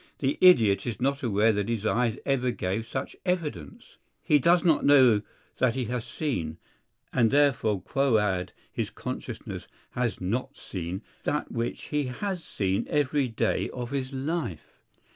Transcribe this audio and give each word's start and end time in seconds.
the 0.17 0.39
idiot 0.41 0.87
is 0.87 0.99
not 0.99 1.21
aware 1.21 1.53
that 1.53 1.69
his 1.69 1.85
eyes 1.85 2.17
ever 2.25 2.49
gave 2.49 2.87
such 2.87 3.15
evidence. 3.23 3.97
He 4.23 4.39
does 4.39 4.63
not 4.65 4.83
know 4.83 5.21
that 5.59 5.75
he 5.75 5.85
has 5.85 6.03
seen 6.07 6.57
(and 7.13 7.29
therefore 7.29 7.83
quoad 7.83 8.51
his 8.71 8.89
consciousness 8.89 9.67
has 9.91 10.19
not 10.19 10.57
seen) 10.57 11.03
that 11.21 11.51
which 11.51 11.89
he 11.93 12.05
has 12.05 12.43
seen 12.43 12.87
every 12.89 13.27
day 13.27 13.69
of 13.69 13.91
his 13.91 14.11
life. 14.11 14.81